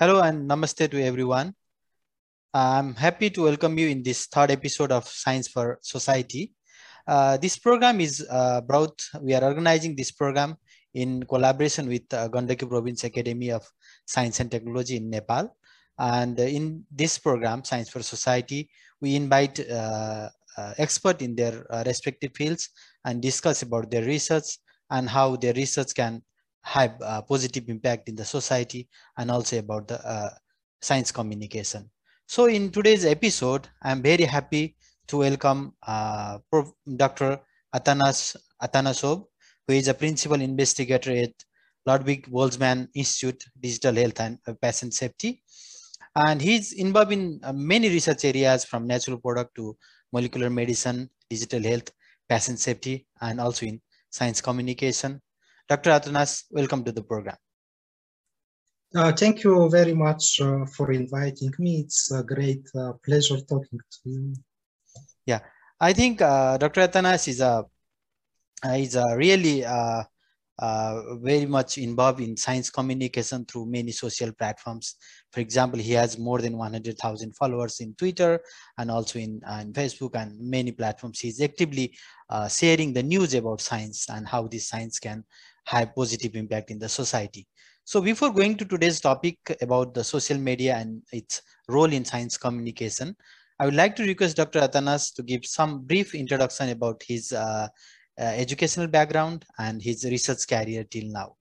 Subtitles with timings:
[0.00, 1.52] Hello and namaste to everyone.
[2.54, 6.54] I'm happy to welcome you in this third episode of Science for Society.
[7.06, 10.56] Uh, this program is uh, brought, we are organizing this program
[10.94, 13.62] in collaboration with uh, Gandaki Province Academy of
[14.06, 15.54] Science and Technology in Nepal.
[15.98, 18.70] And in this program, Science for Society,
[19.02, 22.70] we invite uh, uh, experts in their uh, respective fields
[23.04, 24.46] and discuss about their research
[24.88, 26.22] and how their research can
[26.62, 30.30] have a positive impact in the society and also about the uh,
[30.80, 31.90] science communication.
[32.26, 34.76] So in today's episode, I'm very happy
[35.08, 36.38] to welcome uh,
[36.96, 37.40] Dr.
[37.74, 39.24] Atanas Atanasov,
[39.66, 41.32] who is a principal investigator at
[41.86, 45.42] Ludwig Boltzmann Institute, Digital Health and Patient Safety.
[46.14, 49.76] And he's involved in uh, many research areas from natural product to
[50.12, 51.90] molecular medicine, digital health,
[52.28, 55.20] patient safety, and also in science communication.
[55.70, 55.90] Dr.
[55.90, 57.36] Atanas, welcome to the program.
[58.92, 61.82] Uh, thank you very much uh, for inviting me.
[61.82, 64.34] It's a great uh, pleasure talking to you.
[65.26, 65.38] Yeah,
[65.78, 66.80] I think uh, Dr.
[66.88, 67.64] Atanas is a
[68.66, 70.02] uh, is a really uh,
[71.22, 74.96] very much involved in science communication through many social platforms.
[75.30, 78.40] For example, he has more than 100,000 followers in Twitter
[78.76, 81.20] and also in, in Facebook and many platforms.
[81.20, 81.96] He's actively
[82.50, 85.24] sharing the news about science and how this science can
[85.70, 87.46] have positive impact in the society.
[87.84, 92.36] So before going to today's topic about the social media and its role in science
[92.36, 93.16] communication,
[93.58, 94.60] I would like to request Dr.
[94.60, 97.68] Atanas to give some brief introduction about his uh,
[98.18, 101.36] uh, educational background and his research career till now.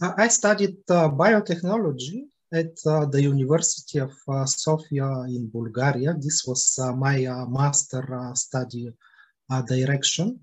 [0.00, 6.14] Uh, I studied uh, biotechnology at uh, the University of uh, Sofia in Bulgaria.
[6.14, 7.16] This was my
[7.48, 8.92] master study
[9.68, 10.40] direction.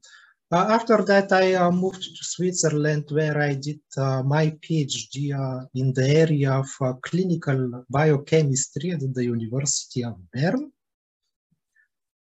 [0.51, 5.65] Uh, after that, I uh, moved to Switzerland where I did uh, my PhD uh,
[5.73, 10.71] in the area of uh, clinical biochemistry at the University of Bern.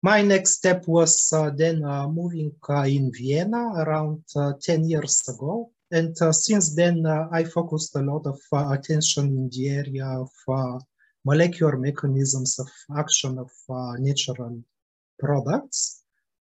[0.03, 1.81] My next step was uh, then
[2.13, 2.51] moving
[2.85, 4.23] in Vienna around
[4.61, 5.71] 10 years ago.
[5.91, 10.29] And since then, I focused a lot of attention in the area of
[11.25, 13.51] molecular mechanisms of action of
[13.99, 14.63] natural
[15.19, 15.98] products.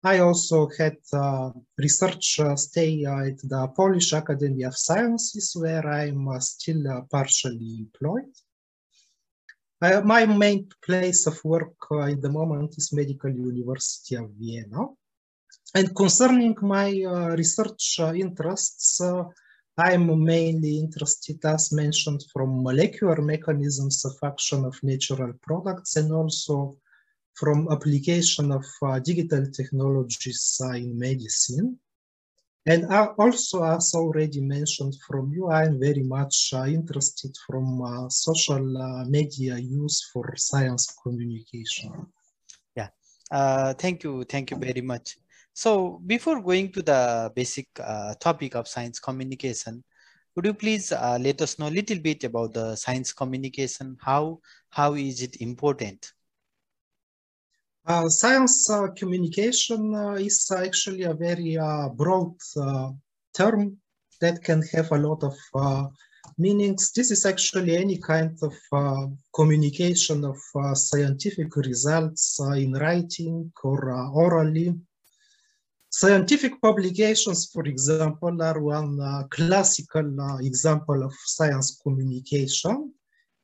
[0.06, 1.50] I also had uh,
[1.80, 7.80] research uh, stay at the Polish Academy of Sciences, where I'm uh, still uh, partially
[7.80, 8.32] employed.
[9.82, 14.90] Uh, my main place of work uh, at the moment is Medical University of Vienna.
[15.74, 16.92] And concerning my
[17.36, 19.02] research interests,
[19.76, 26.78] I'm mainly interested, as mentioned, from molecular mechanisms of action of natural products and also
[27.36, 31.78] from application of uh, digital technologies uh, in medicine.
[32.68, 38.78] And also, as already mentioned from you, I'm very much uh, interested from uh, social
[38.78, 42.08] uh, media use for science communication.
[42.76, 42.90] Yeah,
[43.30, 44.24] uh, thank you.
[44.24, 45.18] Thank you very much.
[45.54, 47.68] So before going to the basic
[48.20, 49.84] topic of science communication,
[50.36, 53.96] would you please let us know a little bit about the science communication?
[54.02, 56.14] How, how is it important?
[57.88, 62.90] Uh, science uh, communication uh, is actually a very uh, broad uh,
[63.32, 63.78] term
[64.20, 65.86] that can have a lot of uh,
[66.40, 66.92] meanings.
[66.94, 68.54] This is actually any kind of
[69.36, 70.38] communication of
[70.76, 74.74] scientific results in writing or orally.
[75.92, 82.92] Scientific publications, for example, are one classical example of science communication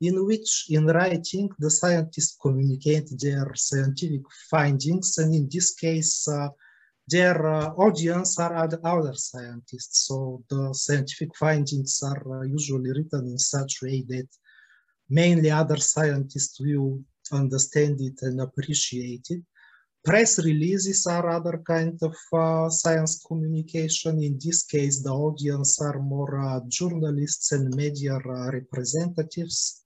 [0.01, 6.49] in which in writing the scientists communicate their scientific findings and in this case uh,
[7.07, 13.37] their uh, audience are other, scientists so the scientific findings are uh, usually written in
[13.37, 14.27] such way that
[15.09, 16.99] mainly other scientists will
[17.31, 19.43] understand it and appreciate it
[20.03, 24.21] press releases are other kind of uh, science communication.
[24.23, 29.80] In this case, the audience are more uh, journalists and media uh, representatives.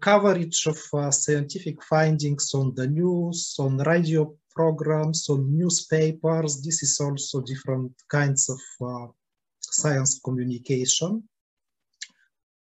[0.00, 6.60] Coverage of scientific findings on the news, on radio programs, on newspapers.
[6.60, 9.14] This is also different kinds of
[9.60, 11.26] science communication.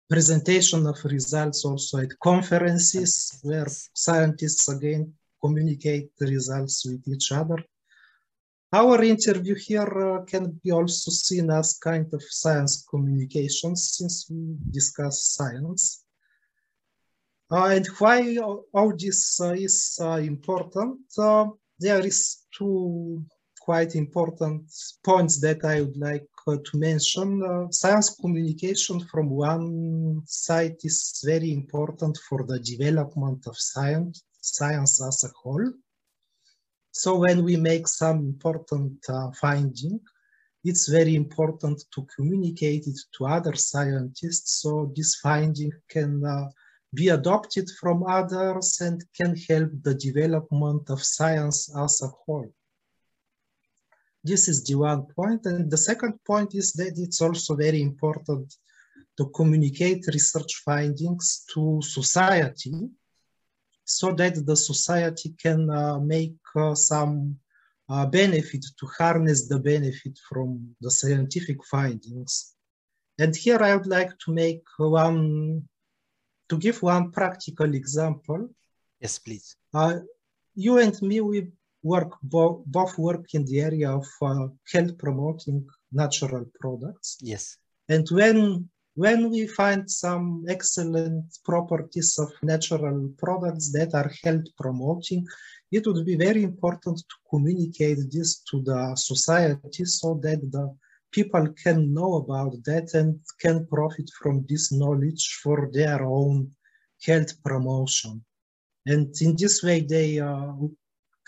[0.10, 7.58] Presentation of results also at conferences where scientists again communicate the results with each other.
[8.72, 14.56] Our interview here uh, can be also seen as kind of science communication since we
[14.72, 16.05] discuss science.
[17.52, 21.00] And why all this is important?
[21.78, 23.26] there is two
[23.66, 24.72] quite important
[25.04, 31.22] points that I would like uh, to mention uh, science communication from one side is
[31.26, 35.74] very important for the development of science, science as a whole.
[36.92, 40.00] So when we make some important uh, finding,
[40.64, 46.50] it's very important to communicate it to other scientists so this finding can uh,
[46.94, 52.52] be adopted from others and can help the development of science as a whole.
[54.24, 55.46] This is the one point.
[55.46, 58.56] And the second point is that it's also very important
[59.18, 62.90] to communicate research findings to society
[63.86, 67.38] so that the society can uh, make uh, some
[67.88, 72.56] uh, benefit to harness the benefit from the scientific findings.
[73.20, 75.68] And here I would like to make one,
[76.50, 78.50] to give one practical example.
[79.00, 79.56] Yes, please.
[79.74, 80.00] Uh,
[80.56, 81.48] you and me, we
[81.84, 87.18] work bo both work in the area of uh, health promoting natural products.
[87.22, 87.58] Yes.
[87.90, 95.28] And when when we find some excellent properties of natural products that are health promoting,
[95.72, 100.74] it would be very important to communicate this to the society so that the
[101.16, 106.52] people can know about that and can profit from this knowledge for their own
[107.08, 108.24] health promotion.
[108.86, 110.54] And in this way, they uh,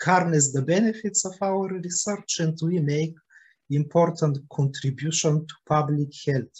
[0.02, 3.14] harness the benefits of our research and we make
[3.70, 6.56] important contribution to public health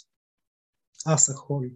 [1.07, 1.69] as a whole.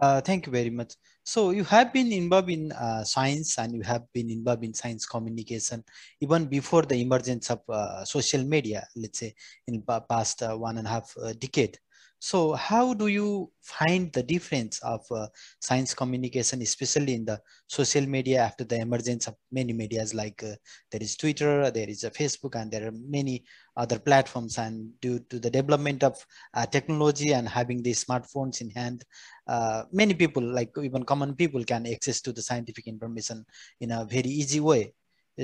[0.00, 0.94] Uh, thank you very much.
[1.24, 5.06] So you have been involved in uh, science and you have been involved in science
[5.06, 5.84] communication
[6.20, 9.34] even before the emergence of uh, social media, let's say
[9.68, 11.78] in past uh, one and a half uh, decade.
[12.22, 15.26] So how do you find the difference of uh,
[15.60, 20.54] science communication, especially in the social media after the emergence of many medias like uh,
[20.92, 23.42] there is Twitter, there is a Facebook, and there are many
[23.76, 24.56] other platforms.
[24.56, 26.24] And due to the development of
[26.54, 29.04] uh, technology and having these smartphones in hand,
[29.48, 33.44] uh, many people, like even common people, can access to the scientific information
[33.80, 34.94] in a very easy way.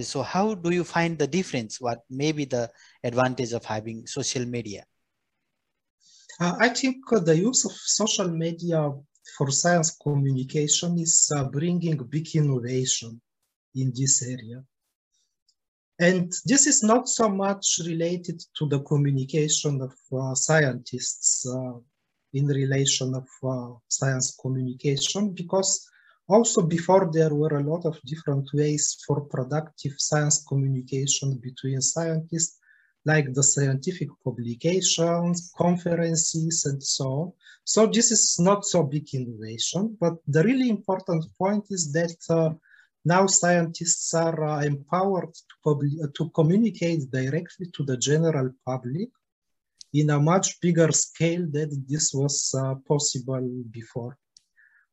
[0.00, 1.80] So how do you find the difference?
[1.80, 2.70] What may be the
[3.02, 4.84] advantage of having social media?
[6.40, 8.92] Uh, I think the use of social media
[9.36, 13.20] for science communication is uh, bringing big innovation
[13.74, 14.62] in this area.
[16.00, 21.72] And this is not so much related to the communication of uh, scientists uh,
[22.32, 25.88] in relation of uh, science communication, because
[26.28, 32.58] also before there were a lot of different ways for productive science communication between scientists
[33.04, 37.32] like the scientific publications, conferences, and so on.
[37.64, 42.54] So this is not so big innovation, but the really important point is that uh,
[43.04, 45.34] now scientists are uh, empowered
[45.64, 49.08] to, to communicate directly to the general public
[49.94, 54.18] in a much bigger scale than this was uh, possible before.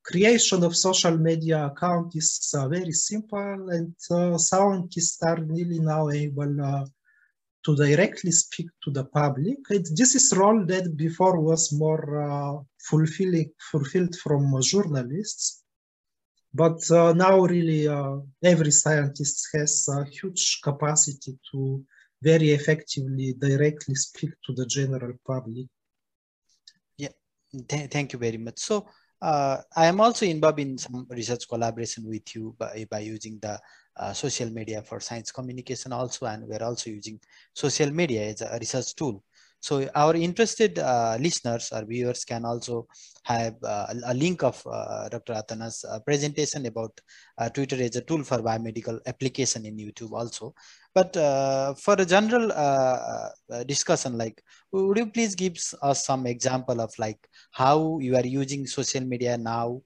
[0.04, 6.10] Creation of social media account is uh, very simple and uh, scientists are really now
[6.10, 6.86] able uh,
[7.66, 9.58] to directly speak to the public.
[9.70, 15.64] It, this is role that before was more uh, fulfilling, fulfilled from journalists.
[16.54, 21.84] But uh, now really uh, every scientist has a huge capacity to
[22.22, 25.68] very effectively directly speak to the general public.
[26.98, 27.14] Yeah,
[27.70, 28.60] Th thank you very much.
[28.60, 28.88] So
[29.26, 33.60] uh, I am also involved in some research collaboration with you by, by using the
[33.98, 37.20] uh, social media for science communication also, and we're also using
[37.54, 39.24] social media as a research tool.
[39.66, 42.86] So our interested uh, listeners or viewers can also
[43.24, 45.34] have uh, a link of uh, Dr.
[45.34, 47.02] Atana's uh, presentation about
[47.40, 50.54] uh, Twitter as a tool for biomedical application in YouTube also.
[50.94, 52.52] But uh, for a general
[53.66, 54.40] discussion, like,
[54.72, 59.36] would you please give us some example of like how you are using social media
[59.36, 59.82] now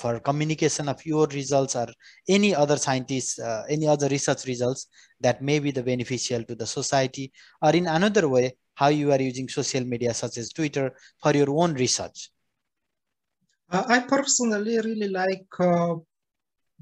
[0.00, 1.86] for communication of your results or
[2.28, 3.38] any other scientists,
[3.68, 4.88] any other research results
[5.20, 9.22] that may be the beneficial to the society or in another way, how you are
[9.30, 10.86] using social media such as Twitter
[11.22, 12.18] for your own research?
[13.70, 15.94] Uh, I personally really like uh,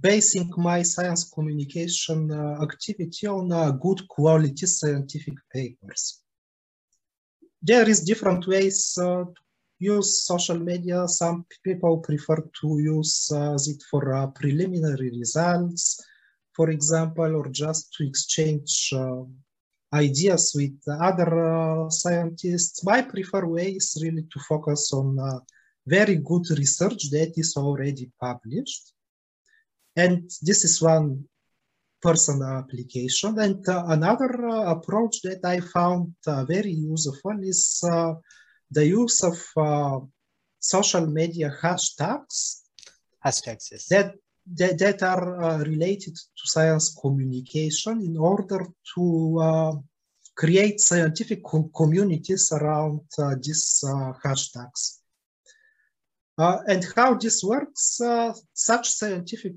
[0.01, 6.23] basing my science communication uh, activity on uh, good quality scientific papers.
[7.71, 9.43] There is different ways uh, to
[9.79, 11.07] use social media.
[11.07, 14.03] Some people prefer to use uh, it for
[14.41, 15.83] preliminary results,
[16.57, 18.73] for example, or just to exchange
[19.93, 22.85] ideas with other uh, scientists.
[22.85, 25.41] My preferred way is really to focus on uh,
[25.87, 28.93] very good research that is already published.
[29.97, 31.25] And this is one
[32.01, 33.39] personal application.
[33.39, 38.15] And uh, another uh, approach that I found uh, very useful is uh,
[38.71, 39.99] the use of uh,
[40.59, 42.63] social media hashtags.
[43.25, 43.87] Hashtags, yes.
[43.89, 44.15] That,
[44.57, 49.73] that, that are uh, related to science communication in order to uh,
[50.35, 54.99] create scientific com communities around uh, these uh, hashtags.
[56.39, 58.01] and how this works,
[58.55, 59.57] such scientific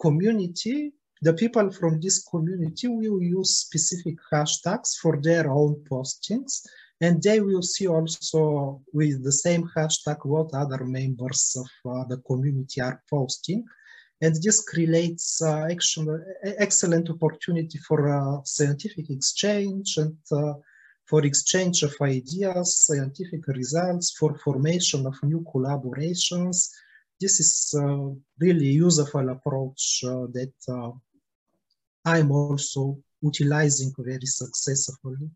[0.00, 6.62] community the people from this community will use specific hashtags for their own postings
[7.00, 12.18] and they will see also with the same hashtag what other members of uh, the
[12.18, 13.64] community are posting
[14.20, 16.18] and this creates uh, actually
[16.58, 20.54] excellent opportunity for uh, scientific exchange and uh,
[21.06, 26.70] for exchange of ideas scientific results for formation of new collaborations
[27.20, 28.08] this is uh,
[28.38, 30.52] really useful approach uh, that
[32.04, 35.28] I'm also utilizing very successfully.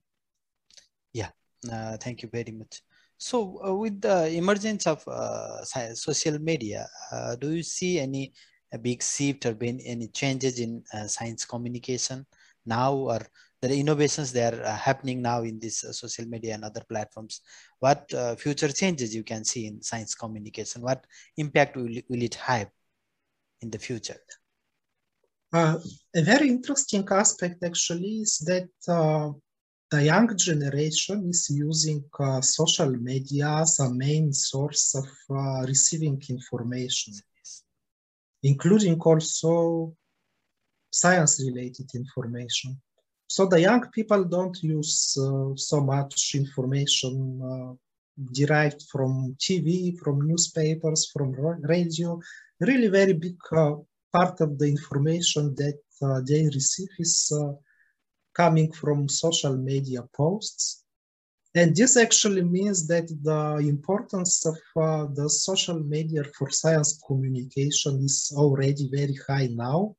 [1.13, 1.31] Yeah,
[1.71, 2.83] uh, thank you very much.
[3.19, 8.33] So uh, with the emergence of uh, social media, uh, do you see any
[8.79, 12.27] big shift or been any changes in uh, science communication
[12.65, 13.21] now or
[13.61, 17.41] the innovations that are uh, happening now in this social media and other platforms?
[17.81, 20.83] What future changes you can see in science communication?
[20.83, 21.05] What
[21.37, 22.69] impact will, will it have
[23.61, 24.19] in the future?
[25.53, 25.79] Uh,
[26.17, 29.31] a very interesting aspect actually is that uh,
[29.91, 36.21] the young generation is using uh, social media as a main source of uh, receiving
[36.31, 37.13] information,
[38.43, 39.95] including also
[40.91, 42.81] science-related information.
[43.29, 47.73] So the young people don't use uh, so much information uh,
[48.33, 51.33] derived from TV, from newspapers, from
[51.63, 52.21] radio.
[52.61, 57.53] Really very big part of the information that uh, they receive is uh,
[58.35, 60.82] coming from social media posts.
[61.55, 68.03] And this actually means that the importance of uh, the social media for science communication
[68.03, 69.95] is already very high now.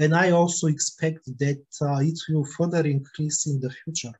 [0.00, 4.12] And I also expect that uh, it will further increase in the future.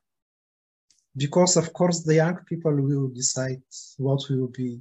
[1.15, 3.61] Because of course, the young people will decide
[3.97, 4.79] what will be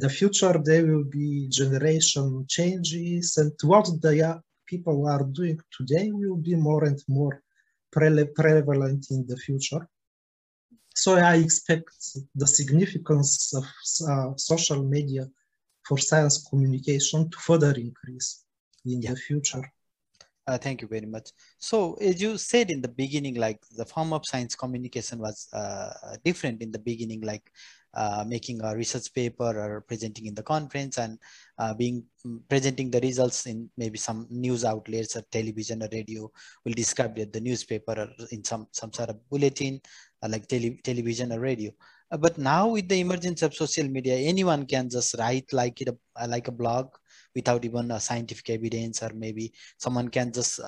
[0.00, 6.36] the future there will be generation changes and what the people are doing today will
[6.36, 7.42] be more and more
[7.92, 9.86] pre prevalent in the future.
[10.94, 11.90] So I expect
[12.34, 13.64] the significance of
[14.08, 15.28] uh, social media
[15.86, 18.44] for science communication to further increase
[18.84, 19.10] in yeah.
[19.10, 19.62] the future.
[20.46, 21.30] Uh, thank you very much.
[21.58, 26.16] So as you said in the beginning, like the form of science communication was uh,
[26.24, 27.52] different in the beginning, like
[27.94, 31.18] uh, making a research paper or presenting in the conference and
[31.58, 36.30] uh, being mm, presenting the results in maybe some news outlets or television or radio
[36.64, 39.80] will describe it the newspaper or in some some sort of bulletin
[40.22, 41.72] uh, like tele television or radio.
[42.12, 45.88] Uh, but now with the emergence of social media anyone can just write like it
[45.88, 46.94] a, uh, like a blog
[47.34, 50.60] without even a scientific evidence or maybe someone can just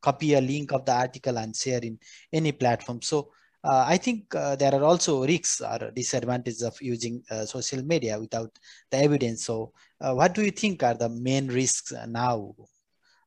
[0.00, 1.98] copy a link of the article and share in
[2.32, 3.02] any platform.
[3.02, 3.32] So
[3.66, 8.18] uh, I think uh, there are also risks or disadvantages of using uh, social media
[8.18, 8.50] without
[8.90, 9.44] the evidence.
[9.44, 12.54] So uh, what do you think are the main risks now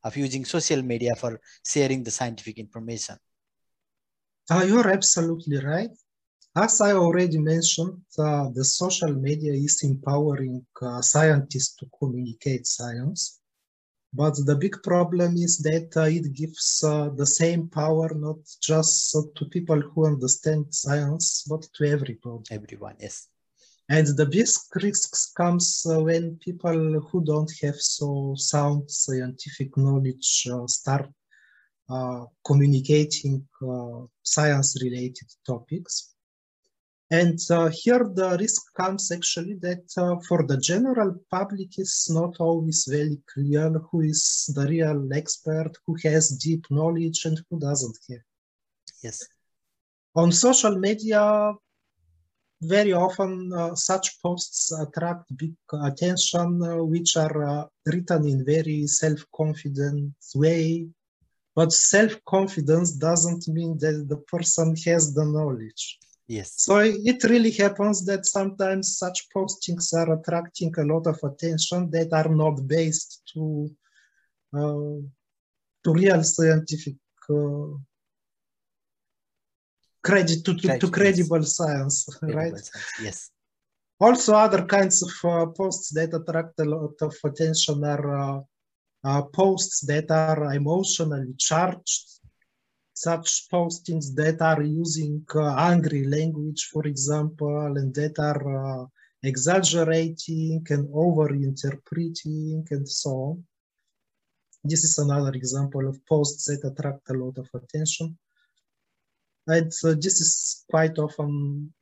[0.03, 3.17] of using social media for sharing the scientific information?
[4.49, 5.91] Uh, you're absolutely right.
[6.55, 10.65] As I already mentioned, the social media is empowering
[11.01, 13.39] scientists to communicate science.
[14.11, 19.15] But the big problem is that uh, it gives uh, the same power not just
[19.15, 22.43] uh, to people who understand science, but to everybody.
[22.49, 23.27] Everyone, yes.
[23.87, 30.47] And the biggest risks comes uh, when people who don't have so sound scientific knowledge
[30.51, 31.09] uh, start
[31.89, 33.47] uh, communicating
[34.23, 36.15] science-related topics.
[37.11, 42.35] And uh, here the risk comes actually that uh, for the general public it's not
[42.39, 47.97] always very clear who is the real expert, who has deep knowledge and who doesn't
[48.09, 48.19] have.
[49.01, 49.27] Yes.
[50.15, 51.53] On social media,
[52.61, 58.85] very often uh, such posts attract big attention, uh, which are uh, written in very
[58.85, 60.87] self-confident way.
[61.55, 65.97] But self-confidence doesn't mean that the person has the knowledge.
[66.29, 66.61] Yes.
[66.61, 72.13] So it really happens that sometimes such postings are attracting a lot of attention that
[72.13, 73.75] are not based to
[74.53, 75.01] uh,
[75.83, 76.97] to real scientific
[77.31, 77.77] uh,
[80.03, 82.57] credit to, to, to credible science, credible right?
[82.57, 82.93] Science.
[83.01, 83.31] Yes.
[83.99, 88.41] Also, other kinds of uh, posts that attract a lot of attention are uh,
[89.03, 92.18] uh, posts that are emotionally charged,
[92.99, 98.43] such postings that are using uh, angry language, for example, and that are
[98.81, 98.85] uh,
[99.23, 103.43] exaggerating and over-interpreting and so on.
[104.65, 108.17] This is another example of posts that attract a lot of attention.
[109.47, 111.73] And uh, this is quite often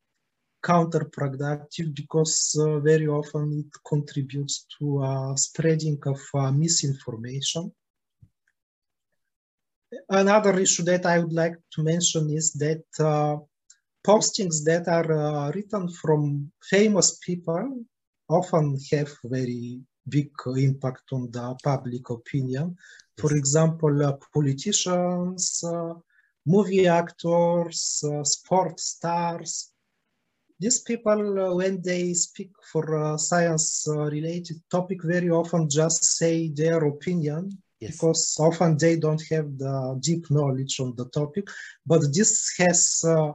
[0.64, 7.72] counterproductive because uh, very often it contributes to uh, spreading of uh, misinformation.
[10.10, 13.38] Another issue that I would like to mention is that uh,
[14.06, 17.86] postings that are uh, written from famous people
[18.28, 19.80] often have very
[20.10, 22.76] big impact on the public opinion.
[23.18, 25.94] For example, uh, politicians, uh,
[26.46, 29.72] movie actors, uh, sport stars.
[30.60, 37.58] These people, uh, when they speak for science-related topic, very often just say their opinion
[37.80, 37.92] Yes.
[37.92, 41.48] because often they don't have the deep knowledge on the topic.
[41.86, 43.34] But this has uh,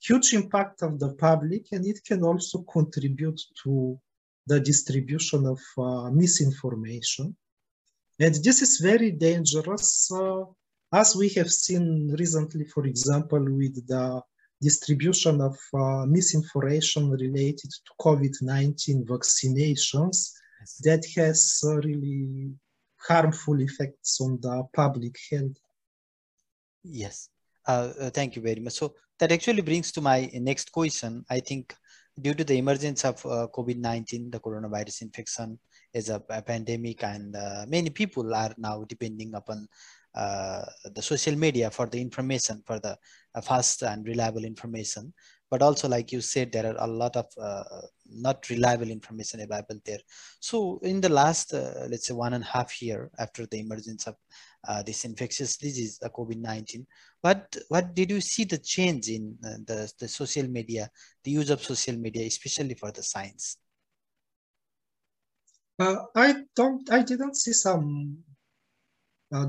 [0.00, 3.98] huge impact on the public and it can also contribute to
[4.46, 7.36] the distribution of uh, misinformation.
[8.20, 10.44] And this is very dangerous, uh,
[10.92, 14.22] as we have seen recently, for example, with the
[14.60, 20.80] distribution of uh, misinformation related to COVID-19 vaccinations yes.
[20.84, 22.52] that has uh, really
[23.08, 25.56] harmful effects on the public health.
[26.82, 27.28] Yes,
[27.66, 28.74] uh, uh, thank you very much.
[28.74, 31.24] So that actually brings to my next question.
[31.30, 31.74] I think
[32.20, 35.58] due to the emergence of uh, COVID-19, the coronavirus infection
[35.94, 39.68] is a, a pandemic and uh, many people are now depending upon
[40.14, 42.96] uh, the social media for the information, for the
[43.34, 45.12] uh, fast and reliable information.
[45.52, 47.64] But also, like you said, there are a lot of uh,
[48.08, 49.98] not reliable information available there.
[50.40, 54.06] So in the last, uh, let's say one and a half year after the emergence
[54.06, 54.16] of
[54.66, 56.86] uh, this infectious disease, uh, COVID-19.
[57.20, 60.90] What what did you see the change in uh, the the social media,
[61.22, 63.58] the use of social media, especially for the science?
[65.78, 66.90] Uh, I don't.
[66.90, 68.24] I didn't see some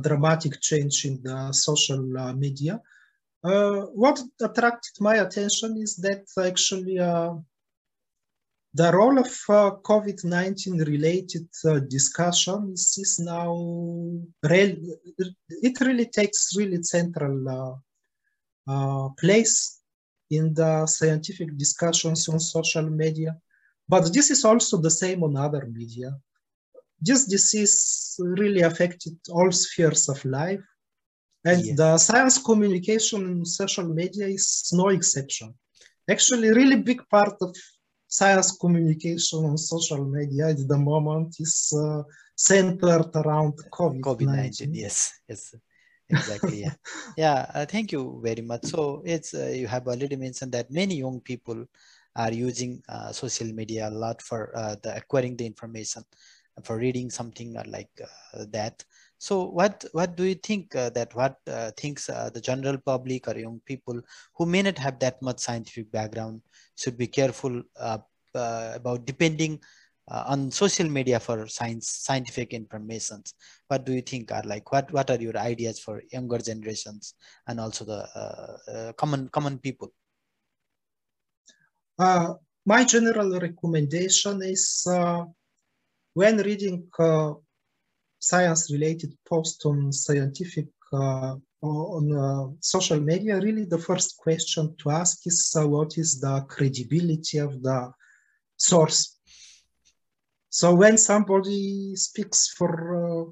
[0.01, 2.01] dramatic change in the social
[3.43, 6.99] uh, what attracted my attention is that actually
[8.75, 13.55] the role of uh, COVID-19 related uh, discussions is now,
[14.43, 17.75] it really takes really central uh,
[18.67, 19.81] uh, place
[20.31, 23.37] in the scientific discussions on social media.
[23.87, 26.17] But this is also the same on other media.
[26.99, 30.63] This disease really affected all spheres of life.
[31.45, 31.77] And yes.
[31.77, 35.53] the science communication in social media is no exception.
[36.09, 37.55] Actually, really big part of
[38.07, 42.03] science communication on social media at the moment is uh,
[42.35, 44.01] centered around COVID-19.
[44.01, 45.55] COVID-19, yes, yes,
[46.09, 46.61] exactly.
[46.61, 46.73] yeah,
[47.17, 47.45] yeah.
[47.53, 48.65] Uh, thank you very much.
[48.65, 51.65] So it's uh, you have already mentioned that many young people
[52.15, 56.03] are using uh, social media a lot for uh, the acquiring the information,
[56.63, 58.83] for reading something like uh, that.
[59.23, 63.29] So what what do you think uh, that what uh, thinks uh, the general public
[63.29, 64.01] or young people
[64.35, 66.41] who may not have that much scientific background
[66.75, 67.99] should be careful uh,
[68.35, 69.61] uh, about depending
[70.11, 73.33] uh, on social media for science scientific informations?
[73.69, 77.13] What do you think are like what what are your ideas for younger generations
[77.47, 79.93] and also the common common people?
[82.65, 84.85] my general recommendation is
[86.13, 86.89] when reading
[88.23, 94.89] science related post on scientific uh, on uh, social media, really the first question to
[94.89, 97.91] ask is uh, what is the credibility of the
[98.57, 99.17] source.
[100.49, 103.31] So when somebody speaks for uh,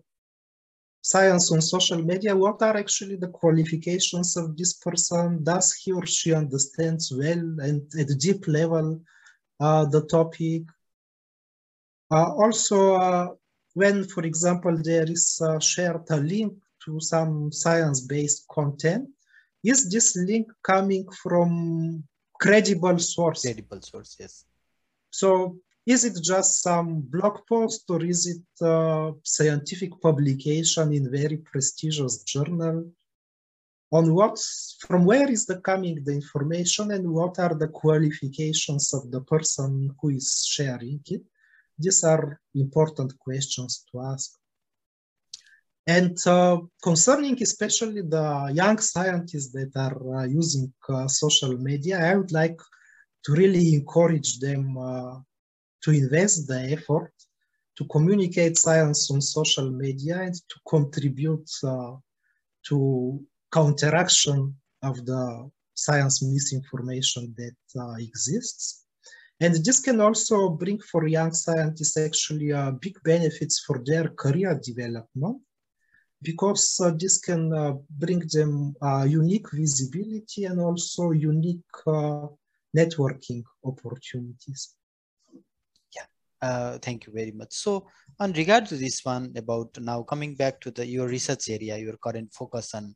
[1.01, 5.43] science on social media, what are actually the qualifications of this person?
[5.43, 9.01] Does he or she understands well and at a deep level
[9.60, 10.63] uh, the topic?
[12.10, 13.38] Uh, also,
[13.73, 16.53] when, for example, there is uh, shared a link
[16.86, 19.10] to some science-based content,
[19.63, 22.03] is this link coming from
[22.39, 23.43] credible source?
[23.43, 24.45] Credible source, yes.
[25.12, 31.38] So is it just some blog post or is it a scientific publication in very
[31.38, 32.91] prestigious journal?
[33.91, 34.39] On what,
[34.79, 39.93] from where is the coming the information and what are the qualifications of the person
[39.99, 41.21] who is sharing it?
[41.77, 44.31] These are important questions to ask.
[45.88, 52.15] And uh, concerning especially the young scientists that are uh, using uh, social media, I
[52.15, 52.60] would like
[53.25, 55.19] to really encourage them uh,
[55.84, 57.12] to invest the effort
[57.77, 61.95] to communicate science on social media and to contribute uh,
[62.67, 68.86] to counteraction of the science misinformation that uh, exists.
[69.41, 74.60] And this can also bring for young scientists actually uh, big benefits for their career
[74.63, 75.41] development
[76.21, 82.27] because uh, this can uh, bring them uh, unique visibility and also unique uh,
[82.77, 84.75] networking opportunities.
[86.43, 87.54] Uh, thank you very much.
[87.54, 87.88] So
[88.19, 91.97] on regard to this one about now coming back to the your research area, your
[91.97, 92.95] current focus on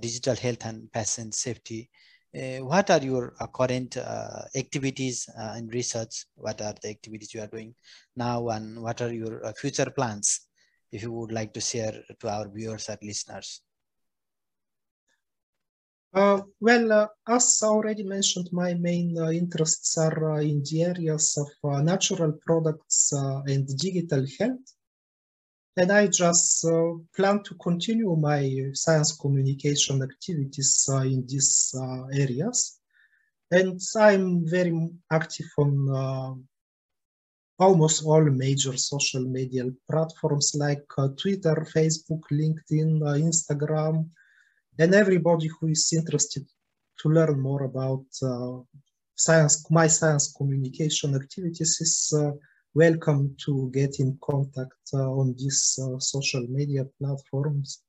[0.00, 1.90] digital health and patient safety,
[2.32, 6.26] what are your uh, current uh, activities uh, in research?
[6.34, 7.74] What are the activities you are doing
[8.16, 10.46] now and what are your future plans?
[10.92, 13.62] If you would like to share to our viewers and listeners.
[16.12, 21.38] Uh, well, uh, as already mentioned, my main uh, interests are uh, in the areas
[21.38, 24.74] of uh, natural products uh, and digital health.
[25.76, 31.74] And I just uh, plan to continue my uh, science communication activities uh, in these
[32.12, 32.80] areas.
[33.50, 36.46] And I'm very active on
[37.58, 40.84] almost all major social media platforms like
[41.20, 44.08] Twitter, Facebook, LinkedIn, Instagram,
[44.78, 46.46] and everybody who is interested
[47.00, 48.58] to learn more about uh,
[49.14, 52.32] science, my science communication activities is uh,
[52.74, 57.82] welcome to get in contact uh, on these uh, social media platforms.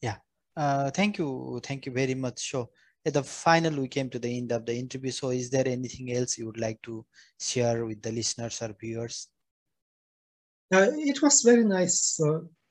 [0.00, 0.16] Yeah,
[0.56, 1.60] uh, thank you.
[1.62, 2.50] Thank you very much.
[2.50, 2.70] So
[3.04, 5.10] at the final, we came to the end of the interview.
[5.10, 7.04] So is there anything else you would like to
[7.40, 9.28] share with the listeners or viewers?
[10.72, 12.18] Uh, it was very nice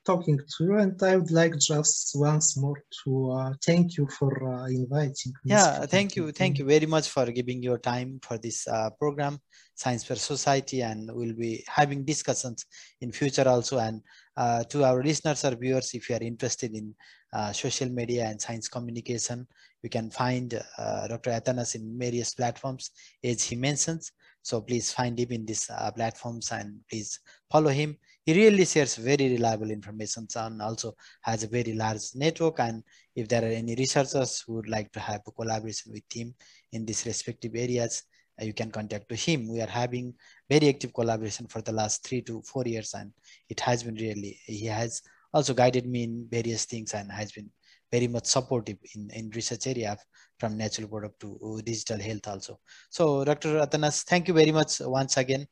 [0.06, 4.30] talking to you, and I would like just once more to uh, thank you for
[4.54, 5.50] uh, inviting me.
[5.52, 6.30] Yeah, thank you.
[6.32, 9.40] Thank you very much for giving your time for this uh, program,
[9.74, 12.64] Science for Society, and we'll be having discussions
[13.00, 13.78] in future also.
[13.78, 14.00] And
[14.36, 16.94] uh, to our listeners or viewers, if you are interested in
[17.32, 19.46] uh, social media and science communication,
[19.82, 21.30] you can find uh, Dr.
[21.30, 22.90] Atanas in various platforms,
[23.22, 24.12] as he mentions.
[24.42, 27.18] So please find him in these platforms and please
[27.50, 32.58] follow him he really shares very reliable information and also has a very large network.
[32.58, 32.82] And
[33.14, 36.34] if there are any researchers who would like to have a collaboration with him
[36.72, 38.02] in these respective areas,
[38.40, 39.48] uh, you can contact to him.
[39.48, 40.12] We are having
[40.50, 43.12] very active collaboration for the last three to four years, and
[43.48, 47.48] it has been really, he has also guided me in various things and has been
[47.92, 49.96] very much supportive in, in research area
[50.40, 52.58] from natural product to uh, digital health also.
[52.90, 53.60] So Dr.
[53.60, 55.46] Atanas, thank you very much once again,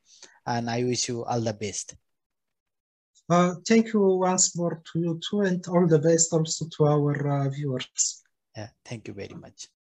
[0.44, 1.94] and I wish you all the best.
[3.28, 7.28] Uh, thank you once more to you too, and all the best also to our
[7.28, 8.22] uh, viewers.
[8.56, 9.68] Yeah, thank you very much.